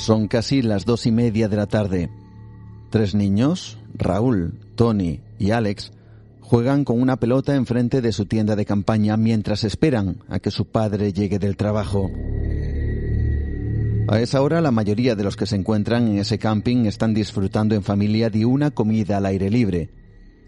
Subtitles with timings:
[0.00, 2.08] Son casi las dos y media de la tarde.
[2.88, 5.92] Tres niños, Raúl, Tony y Alex,
[6.40, 10.64] juegan con una pelota enfrente de su tienda de campaña mientras esperan a que su
[10.64, 12.10] padre llegue del trabajo.
[14.08, 17.74] A esa hora la mayoría de los que se encuentran en ese camping están disfrutando
[17.74, 19.90] en familia de una comida al aire libre.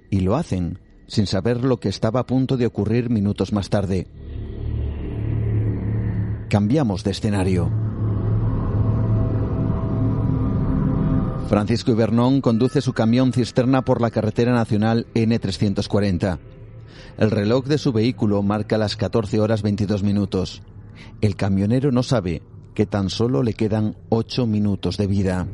[0.09, 4.07] Y lo hacen sin saber lo que estaba a punto de ocurrir minutos más tarde.
[6.49, 7.82] Cambiamos de escenario.
[11.49, 16.39] Francisco Ibernón conduce su camión cisterna por la carretera nacional N340.
[17.19, 20.63] El reloj de su vehículo marca las 14 horas 22 minutos.
[21.21, 22.43] El camionero no sabe
[22.75, 25.47] que tan solo le quedan 8 minutos de vida.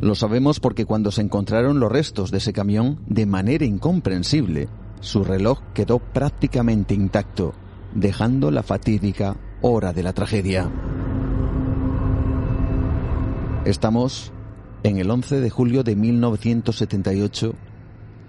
[0.00, 4.68] Lo sabemos porque cuando se encontraron los restos de ese camión, de manera incomprensible,
[5.00, 7.54] su reloj quedó prácticamente intacto,
[7.94, 10.70] dejando la fatídica hora de la tragedia.
[13.68, 14.32] Estamos
[14.82, 17.54] en el 11 de julio de 1978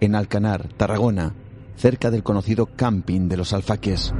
[0.01, 1.33] en Alcanar, Tarragona,
[1.77, 4.13] cerca del conocido camping de los Alfaques.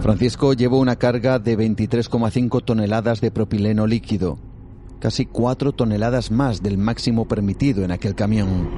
[0.00, 4.38] Francisco llevó una carga de 23,5 toneladas de propileno líquido,
[5.00, 8.68] casi 4 toneladas más del máximo permitido en aquel camión.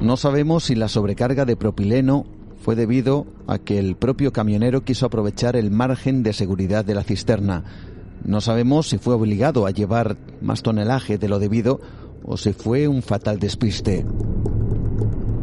[0.00, 2.24] No sabemos si la sobrecarga de propileno
[2.60, 7.04] fue debido a que el propio camionero quiso aprovechar el margen de seguridad de la
[7.04, 7.64] cisterna.
[8.24, 11.80] No sabemos si fue obligado a llevar más tonelaje de lo debido
[12.24, 14.04] o si fue un fatal despiste.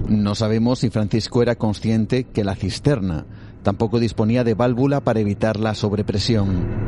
[0.07, 3.25] No sabemos si Francisco era consciente que la cisterna
[3.63, 6.85] tampoco disponía de válvula para evitar la sobrepresión.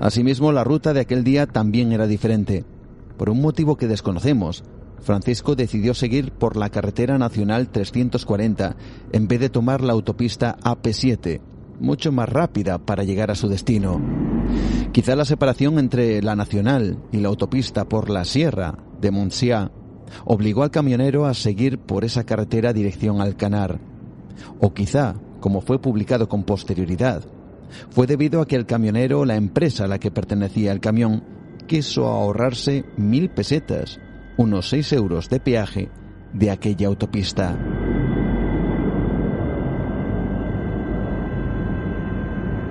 [0.00, 2.64] Asimismo, la ruta de aquel día también era diferente.
[3.16, 4.64] Por un motivo que desconocemos,
[5.02, 8.76] Francisco decidió seguir por la carretera nacional 340
[9.12, 11.40] en vez de tomar la autopista AP7,
[11.80, 14.00] mucho más rápida para llegar a su destino.
[14.92, 19.70] Quizá la separación entre la nacional y la autopista por la sierra de Montsià
[20.24, 23.80] obligó al camionero a seguir por esa carretera dirección al Canar.
[24.60, 27.24] O quizá, como fue publicado con posterioridad,
[27.90, 31.24] fue debido a que el camionero la empresa a la que pertenecía el camión
[31.66, 33.98] quiso ahorrarse mil pesetas
[34.36, 35.90] unos 6 euros de peaje
[36.32, 37.56] de aquella autopista.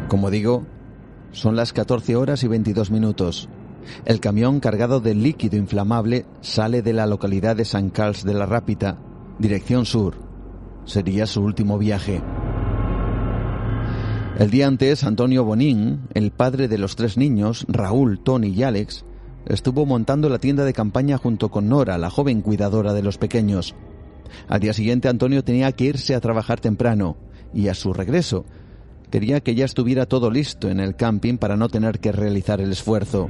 [0.08, 0.66] Como digo,
[1.32, 3.50] son las 14 horas y 22 minutos.
[4.06, 8.46] El camión cargado de líquido inflamable sale de la localidad de San Carls de la
[8.46, 8.98] Rápita,
[9.40, 10.16] dirección sur.
[10.86, 12.22] Sería su último viaje.
[14.38, 19.06] El día antes, Antonio Bonín, el padre de los tres niños, Raúl, Tony y Alex,
[19.46, 23.76] estuvo montando la tienda de campaña junto con Nora, la joven cuidadora de los pequeños.
[24.48, 27.18] Al día siguiente Antonio tenía que irse a trabajar temprano
[27.54, 28.46] y a su regreso
[29.12, 32.72] quería que ya estuviera todo listo en el camping para no tener que realizar el
[32.72, 33.30] esfuerzo.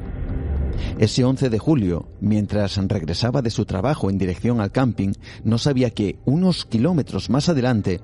[1.00, 5.14] Ese 11 de julio, mientras regresaba de su trabajo en dirección al camping,
[5.44, 8.02] no sabía que unos kilómetros más adelante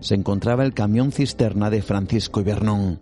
[0.00, 3.00] se encontraba el camión cisterna de Francisco Ibernón.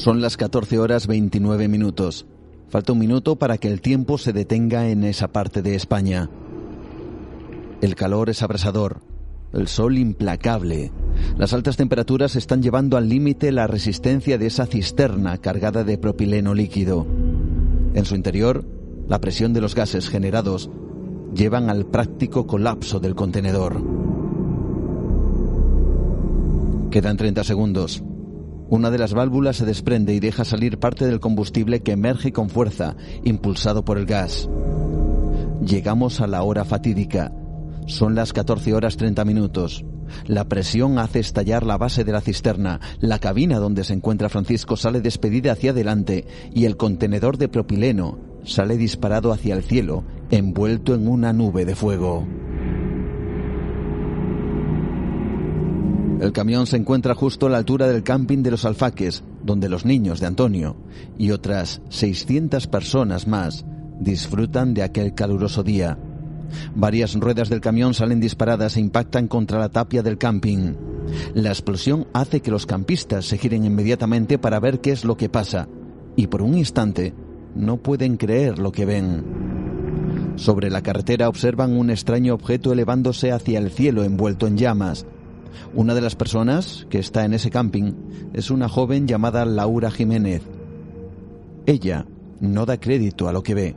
[0.00, 2.24] Son las 14 horas 29 minutos.
[2.70, 6.30] Falta un minuto para que el tiempo se detenga en esa parte de España.
[7.82, 9.02] El calor es abrasador,
[9.52, 10.90] el sol implacable.
[11.36, 16.54] Las altas temperaturas están llevando al límite la resistencia de esa cisterna cargada de propileno
[16.54, 17.06] líquido.
[17.92, 18.64] En su interior,
[19.06, 20.70] la presión de los gases generados
[21.34, 23.84] llevan al práctico colapso del contenedor.
[26.90, 28.02] Quedan 30 segundos.
[28.70, 32.48] Una de las válvulas se desprende y deja salir parte del combustible que emerge con
[32.48, 32.94] fuerza,
[33.24, 34.48] impulsado por el gas.
[35.60, 37.32] Llegamos a la hora fatídica.
[37.86, 39.84] Son las 14 horas 30 minutos.
[40.26, 44.76] La presión hace estallar la base de la cisterna, la cabina donde se encuentra Francisco
[44.76, 46.24] sale despedida hacia adelante
[46.54, 51.74] y el contenedor de propileno sale disparado hacia el cielo, envuelto en una nube de
[51.74, 52.24] fuego.
[56.20, 59.86] El camión se encuentra justo a la altura del camping de los alfaques, donde los
[59.86, 60.76] niños de Antonio
[61.16, 63.64] y otras 600 personas más
[63.98, 65.98] disfrutan de aquel caluroso día.
[66.74, 70.74] Varias ruedas del camión salen disparadas e impactan contra la tapia del camping.
[71.32, 75.30] La explosión hace que los campistas se giren inmediatamente para ver qué es lo que
[75.30, 75.68] pasa,
[76.16, 77.14] y por un instante
[77.54, 79.24] no pueden creer lo que ven.
[80.36, 85.06] Sobre la carretera observan un extraño objeto elevándose hacia el cielo envuelto en llamas.
[85.74, 87.92] Una de las personas que está en ese camping
[88.32, 90.42] es una joven llamada Laura Jiménez.
[91.66, 92.06] Ella
[92.40, 93.76] no da crédito a lo que ve.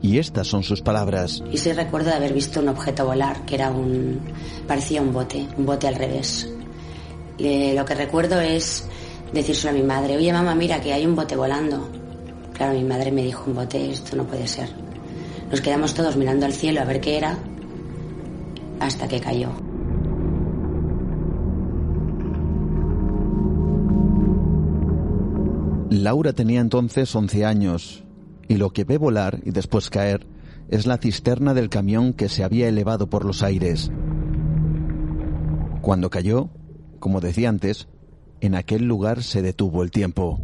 [0.00, 1.42] Y estas son sus palabras.
[1.50, 4.20] Y sí recuerdo de haber visto un objeto volar, que era un...
[4.66, 6.48] parecía un bote, un bote al revés.
[7.38, 8.86] lo que recuerdo es
[9.32, 11.88] decírselo a mi madre, oye mamá, mira que hay un bote volando.
[12.52, 14.68] Claro, mi madre me dijo, un bote, esto no puede ser.
[15.50, 17.38] Nos quedamos todos mirando al cielo a ver qué era,
[18.80, 19.67] hasta que cayó.
[26.04, 28.04] Laura tenía entonces 11 años
[28.46, 30.26] y lo que ve volar y después caer
[30.68, 33.90] es la cisterna del camión que se había elevado por los aires.
[35.80, 36.50] Cuando cayó,
[36.98, 37.88] como decía antes,
[38.40, 40.40] en aquel lugar se detuvo el tiempo.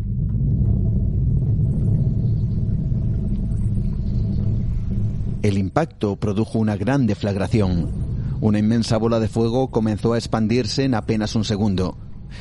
[5.43, 7.91] El impacto produjo una gran deflagración.
[8.41, 11.99] Una inmensa bola de fuego comenzó a expandirse en apenas un segundo.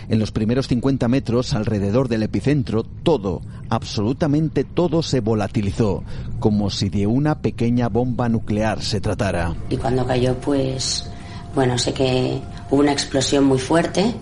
[0.10, 6.04] En los primeros 50 metros alrededor del epicentro, todo, absolutamente todo se volatilizó,
[6.40, 9.56] como si de una pequeña bomba nuclear se tratara.
[9.70, 11.10] Y cuando cayó, pues,
[11.56, 14.14] bueno, sé que hubo una explosión muy fuerte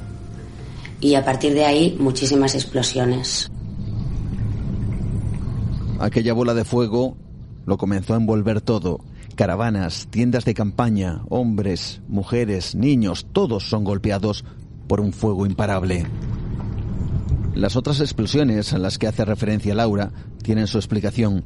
[1.00, 3.52] y a partir de ahí muchísimas explosiones.
[6.00, 7.18] Aquella bola de fuego
[7.66, 9.02] lo comenzó a envolver todo.
[9.36, 14.44] Caravanas, tiendas de campaña, hombres, mujeres, niños, todos son golpeados
[14.92, 16.06] por un fuego imparable.
[17.56, 20.12] Las otras explosiones a las que hace referencia Laura
[20.44, 21.46] tienen su explicación.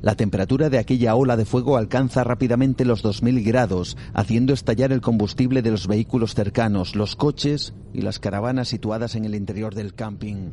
[0.00, 5.00] La temperatura de aquella ola de fuego alcanza rápidamente los 2.000 grados, haciendo estallar el
[5.00, 9.94] combustible de los vehículos cercanos, los coches y las caravanas situadas en el interior del
[9.94, 10.52] camping.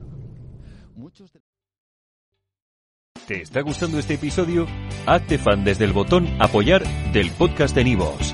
[3.27, 4.65] ¿Te está gustando este episodio?
[5.05, 6.81] Hazte fan desde el botón Apoyar
[7.13, 8.33] del podcast de Nivos.